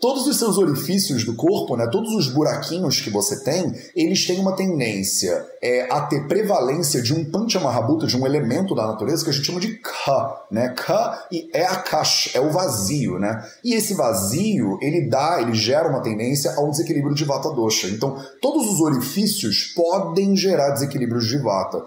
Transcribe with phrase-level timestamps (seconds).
[0.00, 4.38] Todos os seus orifícios do corpo, né, todos os buraquinhos que você tem, eles têm
[4.38, 9.30] uma tendência é, a ter prevalência de um panchamahabhuta, de um elemento da natureza que
[9.30, 10.68] a gente chama de ka, né?
[10.68, 13.44] Ka é akash, é o vazio, né?
[13.64, 17.88] E esse vazio, ele dá, ele gera uma tendência ao desequilíbrio de vata dosha.
[17.88, 21.84] Então, todos os orifícios podem gerar desequilíbrios de vata.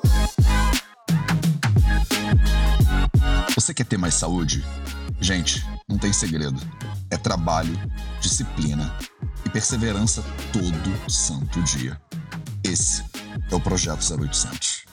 [3.56, 4.66] Você quer ter mais saúde?
[5.22, 6.60] Gente, não tem segredo.
[7.10, 7.78] É trabalho,
[8.22, 8.96] disciplina
[9.46, 12.00] e perseverança todo santo dia.
[12.64, 13.04] Esse
[13.52, 14.86] é o Projeto 0800.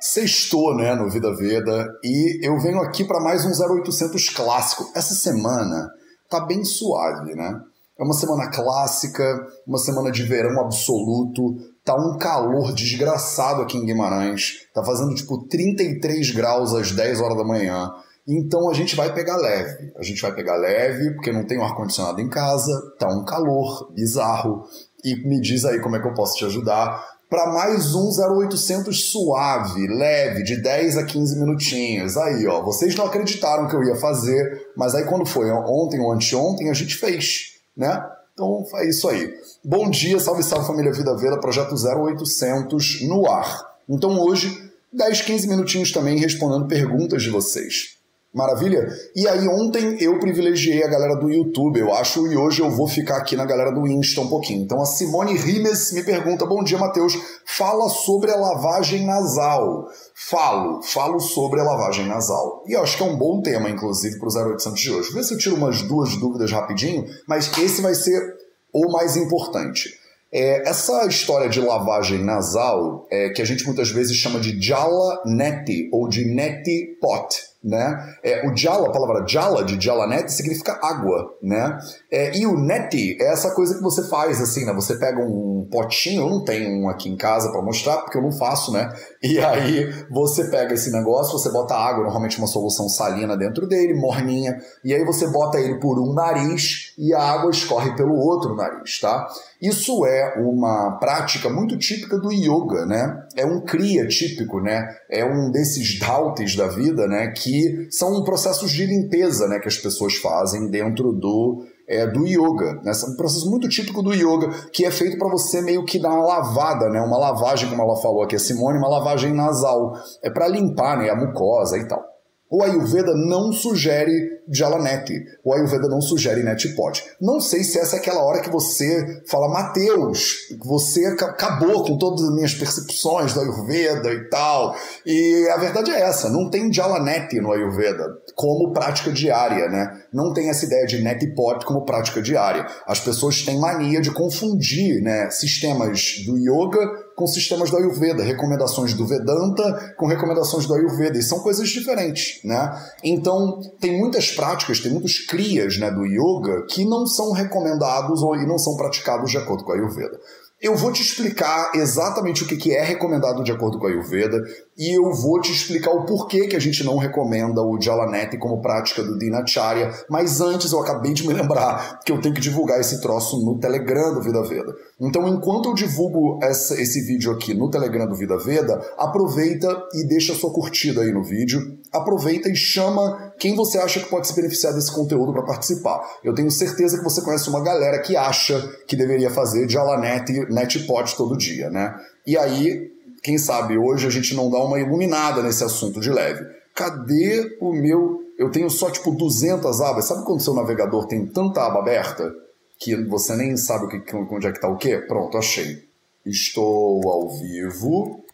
[0.00, 4.90] Sextou, né, no Vida Veda, e eu venho aqui para mais um 0800 clássico.
[4.94, 5.88] Essa semana
[6.28, 7.60] tá bem suave, né?
[7.98, 13.86] É uma semana clássica, uma semana de verão absoluto, Tá um calor desgraçado aqui em
[13.86, 14.66] Guimarães.
[14.74, 17.88] Tá fazendo tipo 33 graus às 10 horas da manhã.
[18.26, 19.92] Então a gente vai pegar leve.
[19.96, 23.92] A gente vai pegar leve porque não tem um ar-condicionado em casa, tá um calor
[23.94, 24.64] bizarro.
[25.04, 29.12] E me diz aí como é que eu posso te ajudar para mais um 0800
[29.12, 32.16] suave, leve, de 10 a 15 minutinhos.
[32.16, 36.12] Aí, ó, vocês não acreditaram que eu ia fazer, mas aí quando foi ontem ou
[36.12, 38.04] anteontem, a gente fez, né?
[38.32, 39.34] Então é isso aí.
[39.64, 43.76] Bom dia, salve, salve família Vida Veda, projeto 0800 no ar.
[43.88, 47.96] Então hoje, 10, 15 minutinhos também respondendo perguntas de vocês.
[48.34, 48.86] Maravilha?
[49.14, 52.86] E aí ontem eu privilegiei a galera do YouTube, eu acho, e hoje eu vou
[52.86, 54.62] ficar aqui na galera do Insta um pouquinho.
[54.62, 57.14] Então a Simone Rimes me pergunta: Bom dia, Matheus.
[57.46, 59.88] Fala sobre a lavagem nasal.
[60.14, 62.62] Falo, falo sobre a lavagem nasal.
[62.66, 65.12] E eu acho que é um bom tema, inclusive, para o 0800 de hoje.
[65.12, 68.36] Vê se eu tiro umas duas dúvidas rapidinho, mas esse vai ser
[68.72, 69.94] o mais importante.
[70.30, 75.22] É, essa história de lavagem nasal, é, que a gente muitas vezes chama de jala
[75.24, 78.14] neti ou de neti pot né?
[78.22, 81.76] É, o jala, a palavra jala de jalanet significa água, né?
[82.10, 84.72] É, e o neti é essa coisa que você faz assim, né?
[84.72, 88.22] Você pega um potinho, eu não tenho um aqui em casa para mostrar porque eu
[88.22, 88.88] não faço, né?
[89.20, 93.94] E aí você pega esse negócio, você bota água, normalmente uma solução salina dentro dele,
[93.94, 98.54] morninha, e aí você bota ele por um nariz e a água escorre pelo outro
[98.54, 99.26] nariz, tá?
[99.60, 103.26] Isso é uma prática muito típica do yoga, né?
[103.36, 104.86] É um kriya típico, né?
[105.10, 107.28] É um desses dhautis da vida, né?
[107.28, 109.58] Que são processos de limpeza, né?
[109.58, 112.80] Que as pessoas fazem dentro do é, do yoga.
[112.82, 112.92] Né?
[112.92, 116.10] É um processo muito típico do yoga, que é feito para você meio que dar
[116.10, 117.00] uma lavada, né?
[117.00, 119.94] Uma lavagem, como ela falou aqui, a Simone, uma lavagem nasal.
[120.22, 121.08] É para limpar né?
[121.08, 122.15] a mucosa e tal.
[122.48, 125.24] O Ayurveda não sugere Jalanete.
[125.42, 127.02] O Ayurveda não sugere Netpot.
[127.20, 132.22] Não sei se essa é aquela hora que você fala, Mateus, você acabou com todas
[132.22, 134.76] as minhas percepções do Ayurveda e tal.
[135.04, 138.04] E a verdade é essa, não tem Jalanete no Ayurveda
[138.36, 140.02] como prática diária, né?
[140.12, 142.66] Não tem essa ideia de Netpot como prática diária.
[142.86, 148.92] As pessoas têm mania de confundir né, sistemas do yoga com sistemas do Ayurveda, recomendações
[148.92, 152.78] do Vedanta com recomendações do Ayurveda, e são coisas diferentes, né?
[153.02, 158.36] Então, tem muitas práticas, tem muitos crias né, do yoga que não são recomendados ou,
[158.36, 160.20] e não são praticados de acordo com a Ayurveda.
[160.60, 164.42] Eu vou te explicar exatamente o que é recomendado de acordo com a Ayurveda
[164.78, 168.62] e eu vou te explicar o porquê que a gente não recomenda o Jalanete como
[168.62, 172.80] prática do Dinacharya, mas antes eu acabei de me lembrar que eu tenho que divulgar
[172.80, 174.74] esse troço no Telegram do Vida Veda.
[174.98, 180.08] Então, enquanto eu divulgo essa, esse vídeo aqui no Telegram do Vida Veda, aproveita e
[180.08, 181.60] deixa sua curtida aí no vídeo,
[181.96, 186.00] aproveita e chama quem você acha que pode se beneficiar desse conteúdo para participar.
[186.22, 191.16] Eu tenho certeza que você conhece uma galera que acha que deveria fazer Jalanete Netpot
[191.16, 191.94] todo dia, né?
[192.26, 192.90] E aí,
[193.22, 196.44] quem sabe hoje a gente não dá uma iluminada nesse assunto de leve.
[196.74, 198.20] Cadê o meu.
[198.38, 200.04] Eu tenho só tipo 200 abas.
[200.04, 202.30] Sabe quando seu navegador tem tanta aba aberta
[202.78, 204.98] que você nem sabe o que, onde é que está o quê?
[204.98, 205.84] Pronto, achei.
[206.24, 208.25] Estou ao vivo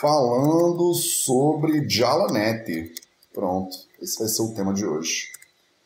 [0.00, 2.92] falando sobre Jalanet.
[3.34, 5.28] Pronto, esse vai ser o tema de hoje.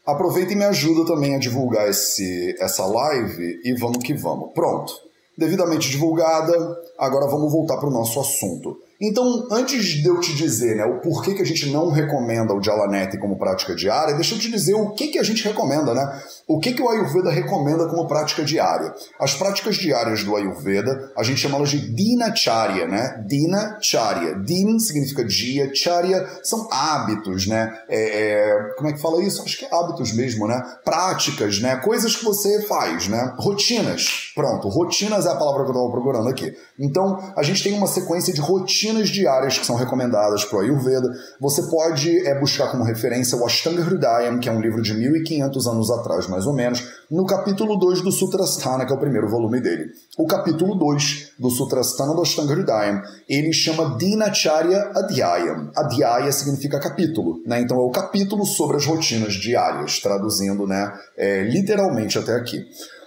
[0.07, 4.53] Aproveita e me ajuda também a divulgar esse, essa live e vamos que vamos.
[4.53, 4.93] Pronto,
[5.37, 6.55] devidamente divulgada,
[6.97, 8.79] agora vamos voltar para o nosso assunto.
[9.01, 12.63] Então, antes de eu te dizer né, o porquê que a gente não recomenda o
[12.63, 16.23] Jalanete como prática diária, deixa eu te dizer o que, que a gente recomenda, né?
[16.47, 18.95] O que, que o Ayurveda recomenda como prática diária?
[19.19, 23.25] As práticas diárias do Ayurveda, a gente chama elas de Dinacharya, né?
[23.27, 24.37] Dinacharya.
[24.37, 27.77] Din significa dia, Charya são hábitos, né?
[27.89, 29.43] É, é, como é que fala isso?
[29.43, 30.61] Acho que é hábitos mesmo, né?
[30.85, 31.77] Práticas, né?
[31.77, 33.35] Coisas que você faz, né?
[33.39, 34.33] Rotinas.
[34.35, 36.55] Pronto, rotinas é a palavra que eu estava procurando aqui.
[36.79, 40.61] Então, a gente tem uma sequência de rotinas rotinas diárias que são recomendadas para o
[40.61, 41.09] Ayurveda.
[41.41, 45.67] Você pode é, buscar como referência o Ashtanga Hridayam, que é um livro de 1500
[45.67, 49.61] anos atrás, mais ou menos, no capítulo 2 do Sutrasthana, que é o primeiro volume
[49.61, 49.87] dele.
[50.19, 55.71] O capítulo 2 do Sutrasthana do Ashtanga Hridayam, ele chama Dinacharya Adhyayam.
[55.77, 57.61] Adhyaya significa capítulo, né?
[57.61, 62.65] Então é o capítulo sobre as rotinas diárias, traduzindo né, é, literalmente até aqui.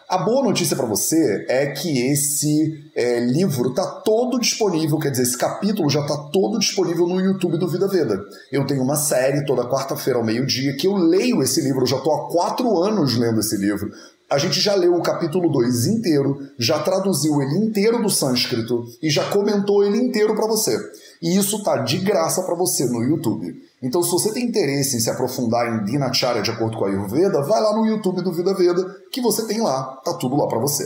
[0.09, 5.23] A boa notícia para você é que esse é, livro está todo disponível, quer dizer,
[5.23, 8.17] esse capítulo já está todo disponível no YouTube do Vida Veda.
[8.49, 11.97] Eu tenho uma série toda quarta-feira ao meio-dia que eu leio esse livro, eu já
[11.97, 13.91] estou há quatro anos lendo esse livro.
[14.29, 19.09] A gente já leu o capítulo 2 inteiro, já traduziu ele inteiro do sânscrito e
[19.09, 20.77] já comentou ele inteiro para você.
[21.21, 23.55] E isso tá de graça para você no YouTube.
[23.81, 27.41] Então, se você tem interesse em se aprofundar em Dinacharya de acordo com a Ayurveda,
[27.43, 30.59] vai lá no YouTube do Vida Veda, que você tem lá, tá tudo lá para
[30.59, 30.83] você.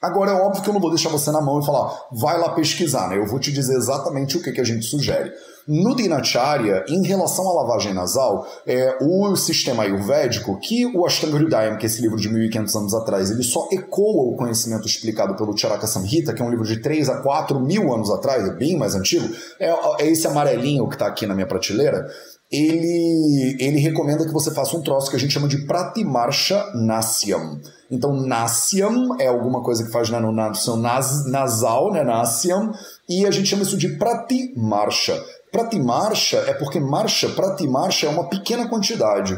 [0.00, 2.50] Agora, é óbvio que eu não vou deixar você na mão e falar, vai lá
[2.50, 3.18] pesquisar, né?
[3.18, 5.32] Eu vou te dizer exatamente o que, que a gente sugere.
[5.66, 11.76] No Dinacharya, em relação à lavagem nasal, é, o sistema ayurvédico, que o Ashtanga Hridayam,
[11.76, 15.56] que é esse livro de 1500 anos atrás, ele só ecoa o conhecimento explicado pelo
[15.56, 18.78] Charaka Samhita, que é um livro de 3 a 4 mil anos atrás, é bem
[18.78, 19.28] mais antigo,
[19.58, 22.06] é, é esse amarelinho que está aqui na minha prateleira,
[22.50, 27.60] ele, ele recomenda que você faça um troço que a gente chama de Pratimarsha Nasyam.
[27.90, 32.72] Então, Nasyam é alguma coisa que faz né, no, no seu nas, nasal, né, Nasyam,
[33.08, 35.20] e a gente chama isso de Pratimarsha.
[35.56, 39.34] Pratimarcha é porque marcha, pratimarcha é uma pequena quantidade.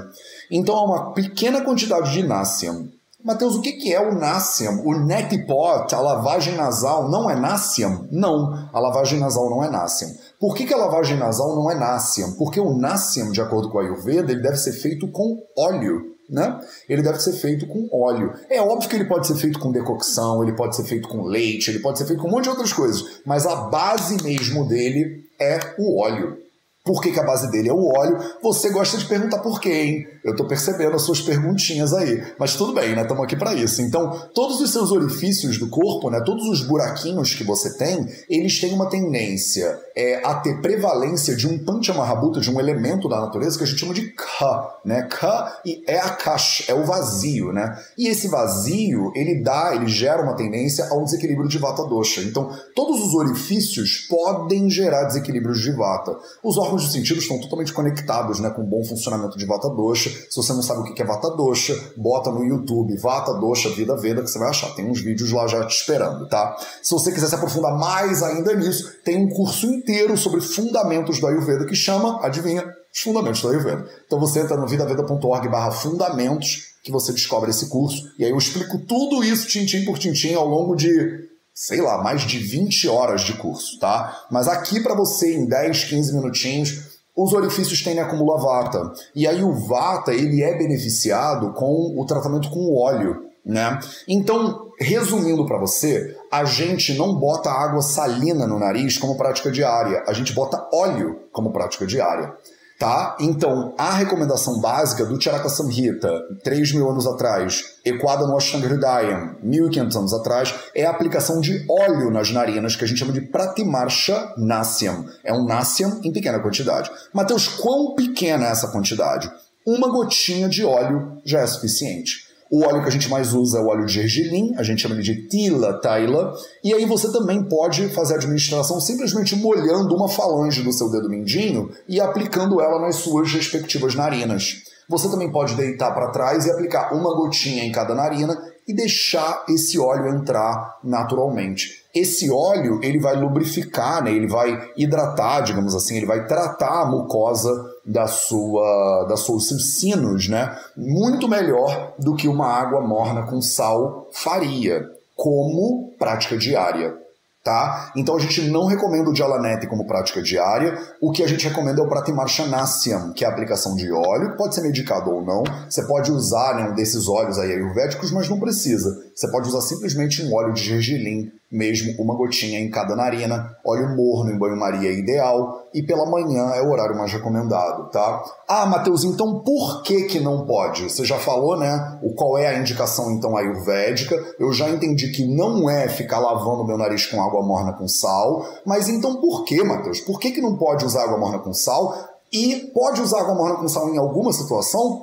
[0.50, 2.88] Então é uma pequena quantidade de násiam.
[3.24, 4.84] Mateus, o que é o násiam?
[4.84, 8.08] O neck pot, a lavagem nasal, não é násiam?
[8.10, 10.10] Não, a lavagem nasal não é násiam.
[10.40, 12.32] Por que, que a lavagem nasal não é násiam?
[12.32, 16.16] Porque o násiam, de acordo com a Ayurveda, ele deve ser feito com óleo.
[16.28, 16.58] Né?
[16.88, 18.32] Ele deve ser feito com óleo.
[18.50, 21.70] É óbvio que ele pode ser feito com decocção, ele pode ser feito com leite,
[21.70, 25.27] ele pode ser feito com um monte de outras coisas, mas a base mesmo dele
[25.40, 26.47] é o óleo.
[26.88, 28.18] Por que, que, a base dele é o óleo?
[28.42, 30.08] Você gosta de perguntar por quê, hein?
[30.24, 32.22] Eu tô percebendo as suas perguntinhas aí.
[32.38, 33.02] Mas tudo bem, né?
[33.02, 33.82] Estamos aqui para isso.
[33.82, 36.22] Então, todos os seus orifícios do corpo, né?
[36.24, 41.46] Todos os buraquinhos que você tem, eles têm uma tendência é, a ter prevalência de
[41.46, 45.02] um panchamahabhuta, de um elemento da natureza que a gente chama de ka, né?
[45.02, 47.78] Ka e é a kash, é o vazio, né?
[47.98, 52.22] E esse vazio, ele dá, ele gera uma tendência ao desequilíbrio de vata dosha.
[52.22, 56.16] Então, todos os orifícios podem gerar desequilíbrios de vata.
[56.42, 59.68] Os órgãos órgãos de sentido estão totalmente conectados né, com o bom funcionamento de Vata
[59.68, 60.10] Dosha.
[60.30, 63.96] Se você não sabe o que é Vata Dosha, bota no YouTube Vata Dosha Vida
[63.96, 64.74] Veda que você vai achar.
[64.74, 66.56] Tem uns vídeos lá já te esperando, tá?
[66.82, 71.26] Se você quiser se aprofundar mais ainda nisso, tem um curso inteiro sobre fundamentos do
[71.26, 73.86] Ayurveda que chama, adivinha, os fundamentos do Ayurveda.
[74.06, 78.38] Então você entra no vidaveda.org barra fundamentos que você descobre esse curso e aí eu
[78.38, 81.27] explico tudo isso tintim por tintim ao longo de
[81.60, 84.26] sei lá, mais de 20 horas de curso, tá?
[84.30, 88.92] Mas aqui para você, em 10, 15 minutinhos, os orifícios tendem a acumular vata.
[89.12, 93.76] E aí o vata, ele é beneficiado com o tratamento com o óleo, né?
[94.06, 100.04] Então, resumindo para você, a gente não bota água salina no nariz como prática diária,
[100.06, 102.34] a gente bota óleo como prática diária.
[102.78, 103.16] Tá?
[103.18, 106.12] Então, a recomendação básica do Charaka Samhita,
[106.44, 111.66] 3 mil anos atrás, equada no Ashtanga Hridayam, 1500 anos atrás, é a aplicação de
[111.68, 115.06] óleo nas narinas, que a gente chama de Pratimarsha Nasyam.
[115.24, 116.88] É um Nasyam em pequena quantidade.
[117.12, 119.28] Mateus, quão pequena é essa quantidade?
[119.66, 122.27] Uma gotinha de óleo já é suficiente.
[122.50, 124.94] O óleo que a gente mais usa é o óleo de gergelim, a gente chama
[124.94, 126.32] ele de tila, taila,
[126.64, 131.10] e aí você também pode fazer a administração simplesmente molhando uma falange do seu dedo
[131.10, 134.62] mindinho e aplicando ela nas suas respectivas narinas.
[134.88, 138.34] Você também pode deitar para trás e aplicar uma gotinha em cada narina
[138.66, 141.84] e deixar esse óleo entrar naturalmente.
[141.94, 144.12] Esse óleo ele vai lubrificar, né?
[144.12, 147.50] ele vai hidratar, digamos assim, ele vai tratar a mucosa
[147.88, 150.56] da sua, da seus sinos, né?
[150.76, 156.94] Muito melhor do que uma água morna com sal faria, como prática diária.
[157.42, 157.92] Tá?
[157.96, 160.76] Então a gente não recomenda o Jalanete como prática diária.
[161.00, 164.54] O que a gente recomenda é o Pratimarshanasyam, que é a aplicação de óleo, pode
[164.54, 165.44] ser medicado ou não.
[165.66, 169.02] Você pode usar né, um desses óleos aí ayurvédicos, mas não precisa.
[169.14, 173.96] Você pode usar simplesmente um óleo de gergelim mesmo uma gotinha em cada narina, óleo
[173.96, 178.22] morno em banho-maria é ideal e pela manhã é o horário mais recomendado, tá?
[178.46, 180.84] Ah, Matheus, então por que que não pode?
[180.84, 181.98] Você já falou, né?
[182.02, 184.14] O qual é a indicação então ayurvédica?
[184.38, 188.46] Eu já entendi que não é ficar lavando meu nariz com água morna com sal,
[188.66, 190.00] mas então por que, Matheus?
[190.00, 191.94] Por que que não pode usar água morna com sal?
[192.30, 195.02] E pode usar água morna com sal em alguma situação?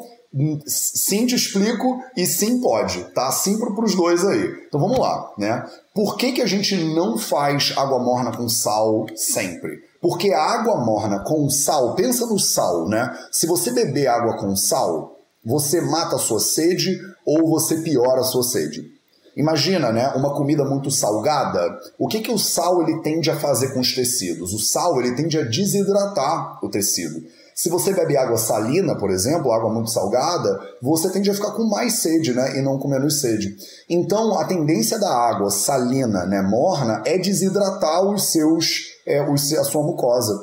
[0.67, 3.31] Sim, te explico e sim pode, tá?
[3.31, 4.65] Sim para os dois aí.
[4.67, 5.65] Então vamos lá, né?
[5.93, 9.81] Por que, que a gente não faz água morna com sal sempre?
[10.01, 13.17] Porque a água morna com sal, pensa no sal, né?
[13.31, 18.25] Se você beber água com sal, você mata a sua sede ou você piora a
[18.25, 18.93] sua sede.
[19.37, 21.77] Imagina, né, uma comida muito salgada.
[21.99, 24.53] O que, que o sal ele tende a fazer com os tecidos?
[24.53, 27.21] O sal ele tende a desidratar o tecido.
[27.55, 31.63] Se você bebe água salina, por exemplo, água muito salgada, você tende a ficar com
[31.63, 33.55] mais sede, né, e não com menos sede.
[33.89, 39.63] Então, a tendência da água salina, né, morna, é desidratar os seus, é, os, a
[39.63, 40.38] sua mucosa.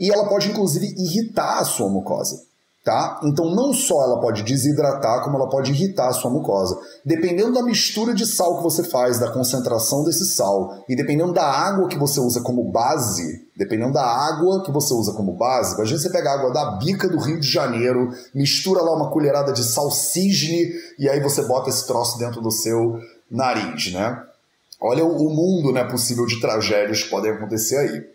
[0.00, 2.53] E ela pode inclusive irritar a sua mucosa
[2.84, 3.18] tá?
[3.24, 6.78] Então não só ela pode desidratar, como ela pode irritar a sua mucosa.
[7.04, 11.46] Dependendo da mistura de sal que você faz, da concentração desse sal, e dependendo da
[11.46, 15.98] água que você usa como base, dependendo da água que você usa como base, imagina
[15.98, 19.90] você pegar água da bica do Rio de Janeiro, mistura lá uma colherada de sal
[19.90, 23.00] cisne, e aí você bota esse troço dentro do seu
[23.30, 24.22] nariz, né?
[24.78, 28.06] Olha o mundo né, possível de tragédias que podem acontecer aí.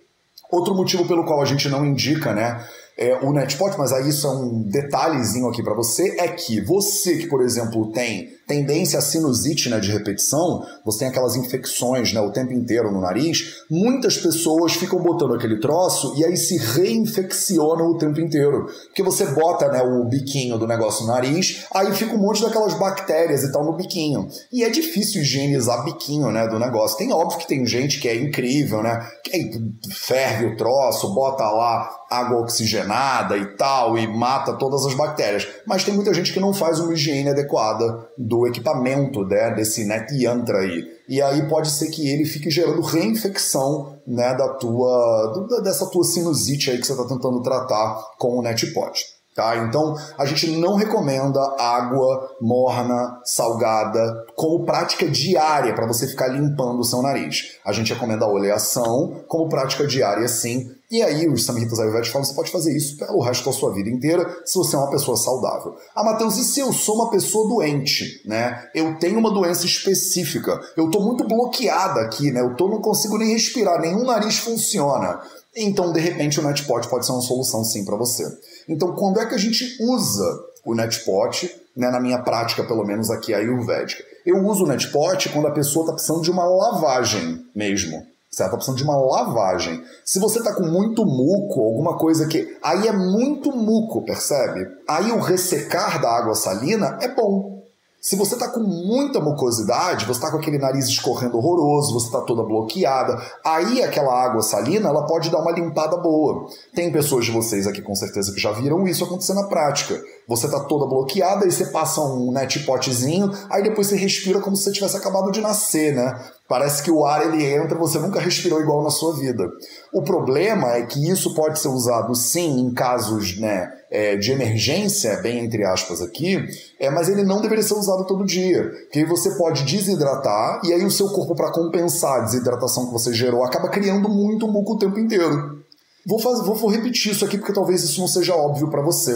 [0.52, 2.64] Outro motivo pelo qual a gente não indica, né,
[3.02, 7.16] é, o netpot, mas aí isso é um detalhezinho aqui para você, é que você
[7.18, 12.20] que, por exemplo, tem tendência a sinusite né, de repetição, você tem aquelas infecções né,
[12.20, 17.92] o tempo inteiro no nariz, muitas pessoas ficam botando aquele troço e aí se reinfeccionam
[17.92, 18.66] o tempo inteiro.
[18.88, 22.74] Porque você bota né, o biquinho do negócio no nariz, aí fica um monte daquelas
[22.74, 24.28] bactérias e tal no biquinho.
[24.52, 26.98] E é difícil higienizar biquinho né, do negócio.
[26.98, 29.08] Tem óbvio que tem gente que é incrível, né?
[29.24, 29.52] Que
[29.92, 35.48] ferve o troço, bota lá água oxigenada e tal, e mata todas as bactérias.
[35.66, 40.12] Mas tem muita gente que não faz uma higiene adequada do equipamento né, desse net
[40.14, 40.88] yantra aí.
[41.08, 46.72] E aí pode ser que ele fique gerando reinfecção né, da tua, dessa tua sinusite
[46.72, 49.19] aí que você está tentando tratar com o NetPod.
[49.40, 49.56] Tá?
[49.56, 56.82] Então, a gente não recomenda água morna, salgada, como prática diária para você ficar limpando
[56.82, 57.54] o seu nariz.
[57.64, 60.70] A gente recomenda a oleação como prática diária, sim.
[60.92, 63.90] E aí, os Samhitas Ayurveda falam você pode fazer isso pelo resto da sua vida
[63.90, 65.74] inteira se você é uma pessoa saudável.
[65.96, 68.68] Ah, Matheus, e se eu sou uma pessoa doente, né?
[68.76, 72.42] Eu tenho uma doença específica, eu estou muito bloqueada aqui, né?
[72.42, 75.22] Eu tô, não consigo nem respirar, nenhum nariz funciona.
[75.56, 78.24] Então, de repente, o NetPot pode ser uma solução sim para você.
[78.70, 83.10] Então, quando é que a gente usa o NetPot, né, na minha prática, pelo menos
[83.10, 84.04] aqui ayurvédica?
[84.24, 88.06] Eu uso o NetPot quando a pessoa está precisando de uma lavagem mesmo.
[88.30, 88.52] Certo?
[88.52, 89.84] Tá precisando de uma lavagem.
[90.06, 92.56] Se você tá com muito muco, alguma coisa que.
[92.62, 94.68] Aí é muito muco, percebe?
[94.88, 97.59] Aí o ressecar da água salina é bom.
[98.02, 102.22] Se você está com muita mucosidade, você está com aquele nariz escorrendo horroroso, você está
[102.22, 106.48] toda bloqueada, aí aquela água salina ela pode dar uma limpada boa.
[106.74, 110.02] Tem pessoas de vocês aqui com certeza que já viram isso acontecer na prática.
[110.30, 114.64] Você está toda bloqueada e você passa um netpotzinho, aí depois você respira como se
[114.64, 116.18] você tivesse acabado de nascer, né?
[116.50, 119.48] Parece que o ar ele entra, você nunca respirou igual na sua vida.
[119.94, 125.18] O problema é que isso pode ser usado sim em casos né, é, de emergência,
[125.18, 126.44] bem entre aspas aqui,
[126.80, 128.64] é, mas ele não deveria ser usado todo dia.
[128.64, 133.14] Porque você pode desidratar e aí o seu corpo, para compensar a desidratação que você
[133.14, 135.64] gerou, acaba criando muito muco o tempo inteiro.
[136.04, 139.16] Vou, fazer, vou, vou repetir isso aqui porque talvez isso não seja óbvio para você.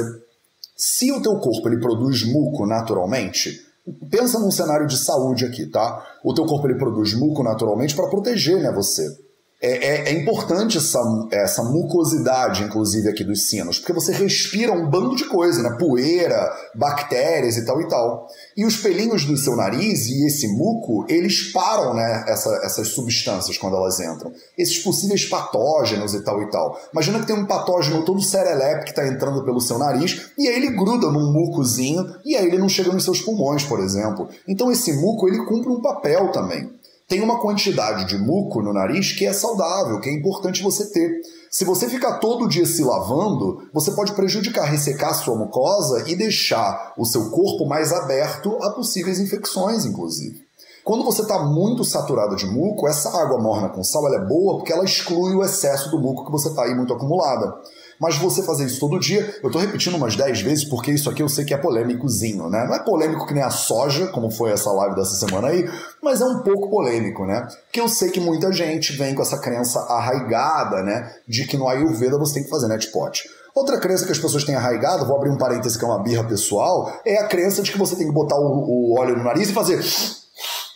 [0.77, 3.59] Se o teu corpo ele produz muco naturalmente,
[4.09, 6.05] Pensa num cenário de saúde aqui, tá?
[6.23, 9.22] O teu corpo ele produz muco naturalmente para proteger né, você
[9.65, 10.99] é, é, é, importante essa,
[11.31, 15.77] essa mucosidade, inclusive, aqui dos sinos, porque você respira um bando de coisa, né?
[15.79, 18.27] Poeira, bactérias e tal e tal.
[18.57, 22.25] E os pelinhos do seu nariz e esse muco, eles param, né?
[22.27, 24.33] Essa, essas substâncias quando elas entram.
[24.57, 26.77] Esses possíveis patógenos e tal e tal.
[26.91, 30.57] Imagina que tem um patógeno todo serelepe que está entrando pelo seu nariz e aí
[30.57, 34.27] ele gruda num mucozinho e aí ele não chega nos seus pulmões, por exemplo.
[34.45, 36.69] Então esse muco, ele cumpre um papel também
[37.13, 41.21] tem uma quantidade de muco no nariz que é saudável, que é importante você ter.
[41.51, 46.91] Se você ficar todo dia se lavando, você pode prejudicar, ressecar sua mucosa e deixar
[46.97, 50.41] o seu corpo mais aberto a possíveis infecções, inclusive.
[50.83, 54.73] Quando você está muito saturado de muco, essa água morna com sal é boa porque
[54.73, 57.53] ela exclui o excesso do muco que você está aí muito acumulada.
[57.99, 61.21] Mas você fazer isso todo dia, eu estou repetindo umas 10 vezes porque isso aqui
[61.21, 62.65] eu sei que é polêmicozinho, né?
[62.65, 65.69] Não é polêmico que nem a soja, como foi essa live dessa semana aí,
[66.01, 67.47] mas é um pouco polêmico, né?
[67.65, 71.11] Porque eu sei que muita gente vem com essa crença arraigada, né?
[71.27, 73.23] De que no Ayurveda você tem que fazer netpot.
[73.55, 76.23] Outra crença que as pessoas têm arraigado, vou abrir um parêntese que é uma birra
[76.23, 79.49] pessoal, é a crença de que você tem que botar o, o óleo no nariz
[79.49, 79.79] e fazer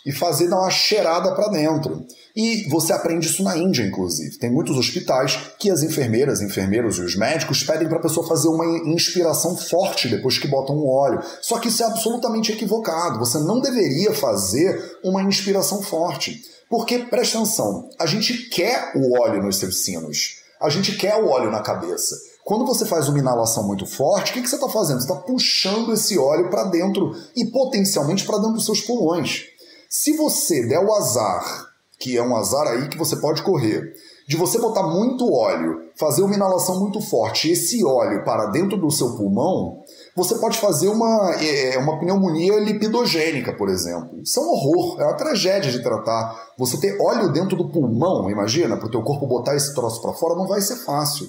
[0.06, 2.06] e fazer dar uma cheirada para dentro.
[2.40, 4.38] E você aprende isso na Índia, inclusive.
[4.38, 8.46] Tem muitos hospitais que as enfermeiras, enfermeiros e os médicos pedem para a pessoa fazer
[8.46, 11.20] uma inspiração forte depois que botam um óleo.
[11.42, 13.18] Só que isso é absolutamente equivocado.
[13.18, 16.40] Você não deveria fazer uma inspiração forte.
[16.70, 20.36] Porque, presta atenção, a gente quer o óleo nos seus sinos.
[20.60, 22.14] A gente quer o óleo na cabeça.
[22.44, 25.00] Quando você faz uma inalação muito forte, o que, que você está fazendo?
[25.00, 29.46] Você está puxando esse óleo para dentro e potencialmente para dentro dos seus pulmões.
[29.88, 31.67] Se você der o azar
[31.98, 33.92] que é um azar aí que você pode correr,
[34.28, 38.90] de você botar muito óleo, fazer uma inalação muito forte, esse óleo para dentro do
[38.90, 39.82] seu pulmão,
[40.14, 44.20] você pode fazer uma, é, é, uma pneumonia lipidogênica, por exemplo.
[44.22, 46.52] Isso é um horror, é uma tragédia de tratar.
[46.58, 50.12] Você ter óleo dentro do pulmão, imagina, para o teu corpo botar esse troço para
[50.12, 51.26] fora, não vai ser fácil.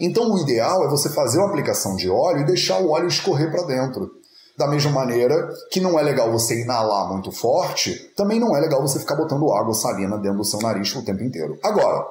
[0.00, 3.50] Então o ideal é você fazer uma aplicação de óleo e deixar o óleo escorrer
[3.50, 4.10] para dentro.
[4.58, 8.82] Da mesma maneira que não é legal você inalar muito forte, também não é legal
[8.82, 11.56] você ficar botando água salina dentro do seu nariz o tempo inteiro.
[11.62, 12.04] Agora,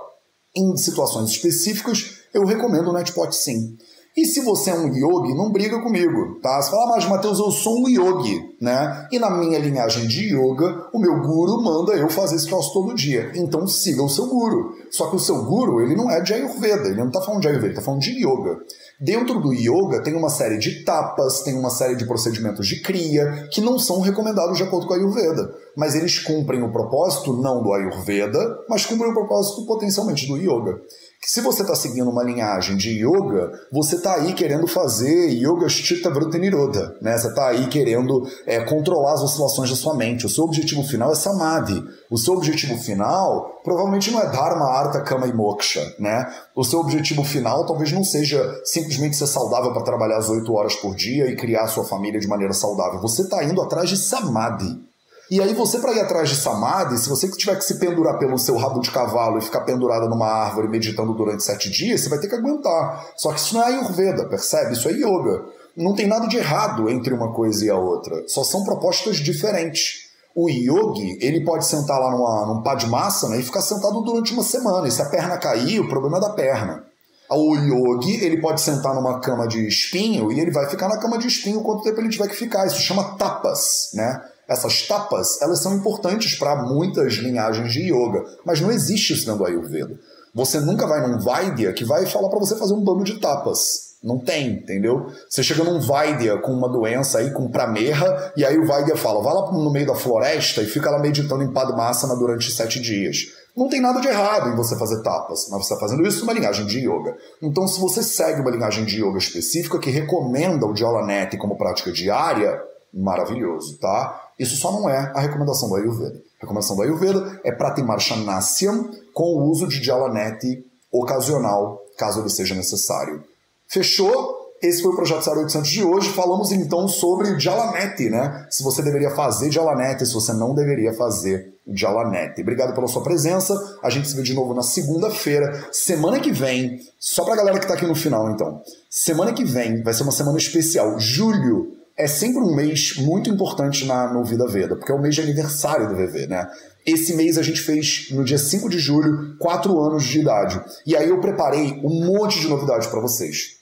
[0.56, 3.76] em situações específicas, eu recomendo o Netpot sim.
[4.18, 6.60] E se você é um yogi, não briga comigo, tá?
[6.60, 9.08] Você fala, ah, mas Matheus, eu sou um yogi, né?
[9.12, 12.96] E na minha linhagem de yoga, o meu guru manda eu fazer esse troço todo
[12.96, 13.32] dia.
[13.36, 14.74] Então siga o seu guru.
[14.90, 17.48] Só que o seu guru, ele não é de Ayurveda, ele não tá falando de
[17.50, 18.58] Ayurveda, ele tá falando de yoga.
[19.00, 23.48] Dentro do yoga tem uma série de tapas, tem uma série de procedimentos de cria
[23.52, 27.62] que não são recomendados de acordo com a Ayurveda, mas eles cumprem o propósito não
[27.62, 30.82] do Ayurveda, mas cumprem o propósito potencialmente do yoga
[31.22, 36.10] se você está seguindo uma linhagem de yoga, você está aí querendo fazer yoga Chitta
[36.10, 37.18] Vritti Nirodha, né?
[37.18, 40.26] Você está aí querendo é, controlar as oscilações da sua mente.
[40.26, 41.84] O seu objetivo final é Samadhi.
[42.10, 46.26] O seu objetivo final provavelmente não é Dharma, Artha, Kama e Moksha, né?
[46.56, 50.76] O seu objetivo final talvez não seja simplesmente ser saudável para trabalhar as 8 horas
[50.76, 53.02] por dia e criar sua família de maneira saudável.
[53.02, 54.87] Você está indo atrás de Samadhi.
[55.30, 58.38] E aí você, para ir atrás de Samadhi, se você tiver que se pendurar pelo
[58.38, 62.20] seu rabo de cavalo e ficar pendurada numa árvore meditando durante sete dias, você vai
[62.20, 63.06] ter que aguentar.
[63.18, 64.74] Só que isso não é Ayurveda, percebe?
[64.74, 65.46] Isso é Yoga.
[65.76, 68.24] Não tem nada de errado entre uma coisa e a outra.
[68.28, 70.08] Só são propostas diferentes.
[70.36, 74.88] O yogi, ele pode sentar lá numa, num padmasana e ficar sentado durante uma semana.
[74.88, 76.84] E se a perna cair, o problema é da perna.
[77.30, 81.18] O yogi, ele pode sentar numa cama de espinho e ele vai ficar na cama
[81.18, 82.66] de espinho quanto tempo ele tiver que ficar.
[82.66, 84.22] Isso chama tapas, né?
[84.48, 89.40] Essas tapas, elas são importantes para muitas linhagens de yoga, mas não existe isso dentro
[89.40, 90.00] do Ayurveda.
[90.34, 93.88] Você nunca vai num Vaidya que vai falar para você fazer um bando de tapas.
[94.04, 95.08] Não tem, entendeu?
[95.28, 99.22] Você chega num Vaidya com uma doença aí, com pramerra, e aí o Vaidya fala,
[99.22, 103.18] vai lá no meio da floresta e fica lá meditando em Padmasana durante sete dias.
[103.56, 106.34] Não tem nada de errado em você fazer tapas, mas você está fazendo isso numa
[106.34, 107.18] linhagem de yoga.
[107.42, 111.92] Então, se você segue uma linhagem de yoga específica que recomenda o Jalanete como prática
[111.92, 112.62] diária,
[112.94, 114.27] maravilhoso, tá?
[114.38, 116.22] Isso só não é a recomendação do Ayurveda.
[116.40, 118.72] A recomendação do Ayurveda é Pratimarshanasya
[119.14, 123.24] com o uso de Jalanete ocasional, caso ele seja necessário.
[123.68, 124.46] Fechou?
[124.62, 126.10] Esse foi o Projeto 0800 de hoje.
[126.10, 128.48] Falamos então sobre Jalanete, né?
[128.50, 132.42] Se você deveria fazer Jalanete, se você não deveria fazer Jalanete.
[132.42, 133.54] Obrigado pela sua presença.
[133.84, 135.68] A gente se vê de novo na segunda-feira.
[135.72, 138.62] Semana que vem, só pra galera que tá aqui no final então.
[138.90, 141.00] Semana que vem vai ser uma semana especial.
[141.00, 145.16] Julho é sempre um mês muito importante na, no Vida Veda, porque é o mês
[145.16, 146.48] de aniversário do VV, né?
[146.86, 150.62] Esse mês a gente fez, no dia 5 de julho, 4 anos de idade.
[150.86, 153.58] E aí eu preparei um monte de novidades para vocês.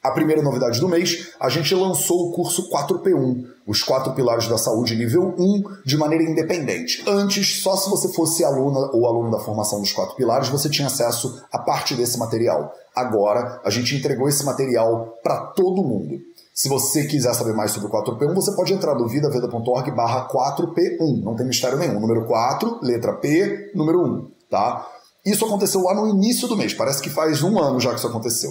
[0.00, 4.56] A primeira novidade do mês, a gente lançou o curso 4P1, os quatro pilares da
[4.56, 7.02] saúde nível 1, de maneira independente.
[7.06, 10.86] Antes, só se você fosse aluna ou aluno da formação dos quatro pilares, você tinha
[10.86, 12.72] acesso a parte desse material.
[12.94, 16.20] Agora, a gente entregou esse material para todo mundo.
[16.58, 21.22] Se você quiser saber mais sobre o 4P1, você pode entrar no vidaveda.org barra 4P1.
[21.22, 22.00] Não tem mistério nenhum.
[22.00, 24.84] Número 4, letra P, número 1, tá?
[25.24, 26.74] Isso aconteceu lá no início do mês.
[26.74, 28.50] Parece que faz um ano já que isso aconteceu.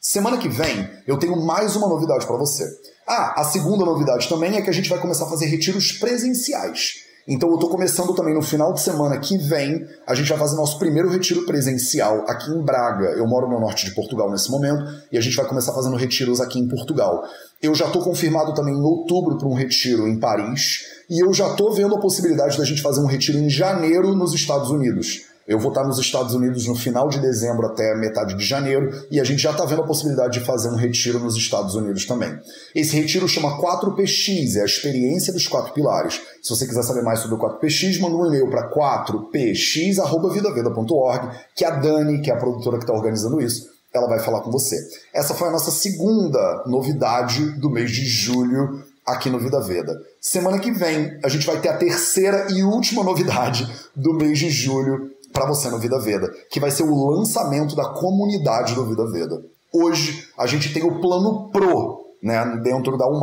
[0.00, 2.64] Semana que vem, eu tenho mais uma novidade para você.
[3.04, 7.07] Ah, a segunda novidade também é que a gente vai começar a fazer retiros presenciais.
[7.28, 10.56] Então eu estou começando também no final de semana que vem, a gente vai fazer
[10.56, 13.10] nosso primeiro retiro presencial aqui em Braga.
[13.10, 16.40] Eu moro no norte de Portugal nesse momento e a gente vai começar fazendo retiros
[16.40, 17.22] aqui em Portugal.
[17.60, 21.50] Eu já estou confirmado também em outubro para um retiro em Paris e eu já
[21.50, 25.28] estou vendo a possibilidade da gente fazer um retiro em janeiro nos Estados Unidos.
[25.48, 29.18] Eu vou estar nos Estados Unidos no final de dezembro até metade de janeiro e
[29.18, 32.38] a gente já está vendo a possibilidade de fazer um retiro nos Estados Unidos também.
[32.74, 36.20] Esse retiro chama 4PX, é a experiência dos quatro pilares.
[36.42, 41.70] Se você quiser saber mais sobre o 4PX, manda um e-mail para 4px.vidaveda.org, que a
[41.70, 44.76] Dani, que é a produtora que está organizando isso, ela vai falar com você.
[45.14, 49.98] Essa foi a nossa segunda novidade do mês de julho aqui no Vida Veda.
[50.20, 54.50] Semana que vem a gente vai ter a terceira e última novidade do mês de
[54.50, 59.10] julho para você no Vida Veda, que vai ser o lançamento da comunidade do Vida
[59.10, 59.42] Veda.
[59.72, 63.20] Hoje a gente tem o plano Pro, né, dentro da U+.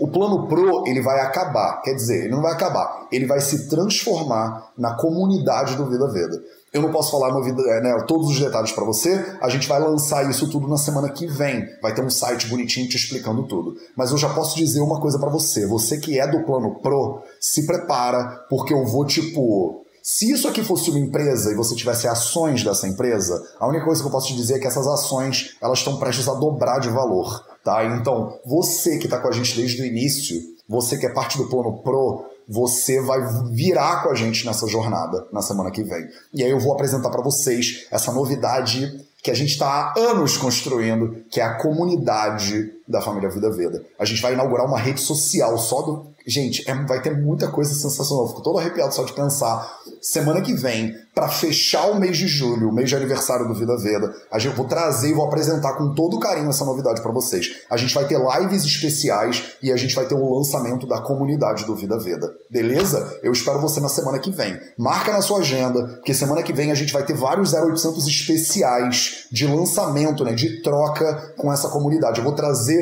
[0.00, 3.68] O plano Pro, ele vai acabar, quer dizer, ele não vai acabar, ele vai se
[3.68, 6.40] transformar na comunidade do Vida Veda.
[6.72, 10.28] Eu não posso falar vida, né, todos os detalhes para você, a gente vai lançar
[10.30, 11.66] isso tudo na semana que vem.
[11.82, 13.76] Vai ter um site bonitinho te explicando tudo.
[13.94, 17.20] Mas eu já posso dizer uma coisa para você, você que é do plano Pro,
[17.38, 22.08] se prepara, porque eu vou tipo se isso aqui fosse uma empresa e você tivesse
[22.08, 25.56] ações dessa empresa, a única coisa que eu posso te dizer é que essas ações
[25.62, 27.84] elas estão prestes a dobrar de valor, tá?
[27.84, 31.48] Então, você que está com a gente desde o início, você que é parte do
[31.48, 33.20] plano Pro, você vai
[33.52, 36.08] virar com a gente nessa jornada na semana que vem.
[36.34, 40.36] E aí eu vou apresentar para vocês essa novidade que a gente está há anos
[40.36, 43.82] construindo, que é a comunidade da família Vida Veda.
[43.98, 46.12] A gente vai inaugurar uma rede social só do.
[46.24, 48.28] Gente, é, vai ter muita coisa sensacional.
[48.28, 49.76] Fico todo arrepiado só de pensar.
[50.00, 53.76] Semana que vem, para fechar o mês de julho, o mês de aniversário do Vida
[53.76, 57.64] Veda, a gente vou trazer e vou apresentar com todo carinho essa novidade para vocês.
[57.68, 61.64] A gente vai ter lives especiais e a gente vai ter o lançamento da comunidade
[61.64, 62.32] do Vida Veda.
[62.48, 63.18] Beleza?
[63.22, 64.58] Eu espero você na semana que vem.
[64.78, 69.26] Marca na sua agenda, porque semana que vem a gente vai ter vários 0800 especiais
[69.30, 72.18] de lançamento, né, de troca com essa comunidade.
[72.18, 72.81] Eu vou trazer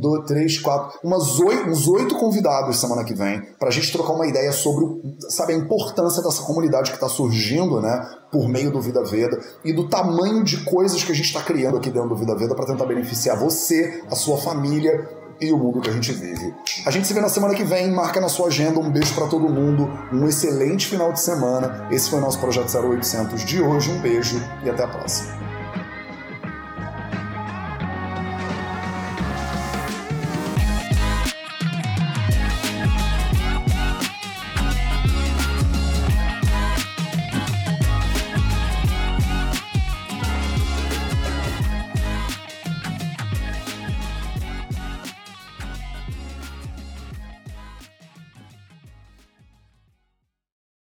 [0.00, 4.14] dois, três, quatro, umas oito, uns oito convidados semana que vem para a gente trocar
[4.14, 4.86] uma ideia sobre
[5.28, 9.72] sabe, a importância dessa comunidade que está surgindo né, por meio do Vida Veda e
[9.72, 12.66] do tamanho de coisas que a gente está criando aqui dentro do Vida Veda para
[12.66, 15.08] tentar beneficiar você, a sua família
[15.40, 16.54] e o mundo que a gente vive.
[16.86, 19.26] A gente se vê na semana que vem, marca na sua agenda, um beijo para
[19.26, 21.86] todo mundo, um excelente final de semana.
[21.90, 25.35] Esse foi o nosso projeto 0800 de hoje, um beijo e até a próxima.